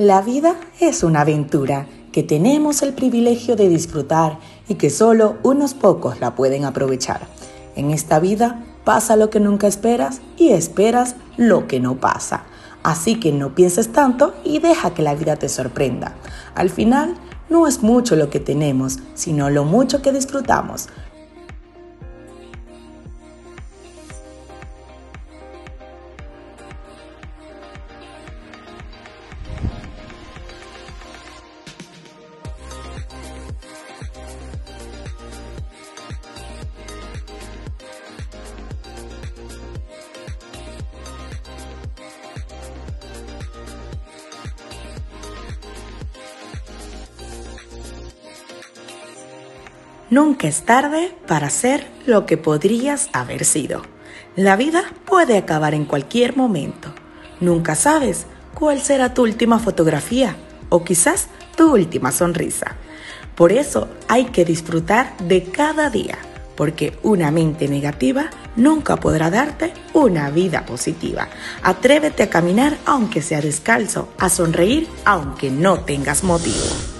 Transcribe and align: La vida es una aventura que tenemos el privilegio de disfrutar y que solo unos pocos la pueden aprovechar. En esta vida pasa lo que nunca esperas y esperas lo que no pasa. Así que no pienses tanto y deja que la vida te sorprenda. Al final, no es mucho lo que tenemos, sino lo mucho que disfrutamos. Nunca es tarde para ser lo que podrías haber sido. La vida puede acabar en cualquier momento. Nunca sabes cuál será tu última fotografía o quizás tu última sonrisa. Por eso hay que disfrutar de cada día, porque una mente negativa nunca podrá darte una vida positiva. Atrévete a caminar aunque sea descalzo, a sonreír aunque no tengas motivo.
La 0.00 0.22
vida 0.22 0.56
es 0.80 1.02
una 1.02 1.20
aventura 1.20 1.86
que 2.10 2.22
tenemos 2.22 2.80
el 2.80 2.94
privilegio 2.94 3.54
de 3.54 3.68
disfrutar 3.68 4.38
y 4.66 4.76
que 4.76 4.88
solo 4.88 5.36
unos 5.42 5.74
pocos 5.74 6.20
la 6.20 6.34
pueden 6.34 6.64
aprovechar. 6.64 7.20
En 7.76 7.90
esta 7.90 8.18
vida 8.18 8.64
pasa 8.84 9.16
lo 9.16 9.28
que 9.28 9.40
nunca 9.40 9.66
esperas 9.66 10.22
y 10.38 10.52
esperas 10.52 11.16
lo 11.36 11.66
que 11.66 11.80
no 11.80 12.00
pasa. 12.00 12.44
Así 12.82 13.20
que 13.20 13.30
no 13.30 13.54
pienses 13.54 13.92
tanto 13.92 14.32
y 14.42 14.60
deja 14.60 14.94
que 14.94 15.02
la 15.02 15.14
vida 15.14 15.36
te 15.36 15.50
sorprenda. 15.50 16.14
Al 16.54 16.70
final, 16.70 17.16
no 17.50 17.66
es 17.66 17.82
mucho 17.82 18.16
lo 18.16 18.30
que 18.30 18.40
tenemos, 18.40 19.00
sino 19.12 19.50
lo 19.50 19.64
mucho 19.64 20.00
que 20.00 20.12
disfrutamos. 20.12 20.88
Nunca 50.10 50.48
es 50.48 50.62
tarde 50.62 51.14
para 51.28 51.50
ser 51.50 51.86
lo 52.04 52.26
que 52.26 52.36
podrías 52.36 53.08
haber 53.12 53.44
sido. 53.44 53.82
La 54.34 54.56
vida 54.56 54.82
puede 55.04 55.38
acabar 55.38 55.72
en 55.72 55.84
cualquier 55.84 56.36
momento. 56.36 56.92
Nunca 57.38 57.76
sabes 57.76 58.26
cuál 58.52 58.80
será 58.80 59.14
tu 59.14 59.22
última 59.22 59.60
fotografía 59.60 60.34
o 60.68 60.82
quizás 60.82 61.28
tu 61.56 61.72
última 61.72 62.10
sonrisa. 62.10 62.74
Por 63.36 63.52
eso 63.52 63.88
hay 64.08 64.26
que 64.26 64.44
disfrutar 64.44 65.16
de 65.18 65.44
cada 65.44 65.90
día, 65.90 66.18
porque 66.56 66.98
una 67.04 67.30
mente 67.30 67.68
negativa 67.68 68.30
nunca 68.56 68.96
podrá 68.96 69.30
darte 69.30 69.72
una 69.92 70.28
vida 70.30 70.66
positiva. 70.66 71.28
Atrévete 71.62 72.24
a 72.24 72.30
caminar 72.30 72.76
aunque 72.84 73.22
sea 73.22 73.40
descalzo, 73.40 74.08
a 74.18 74.28
sonreír 74.28 74.88
aunque 75.04 75.50
no 75.52 75.80
tengas 75.80 76.24
motivo. 76.24 76.99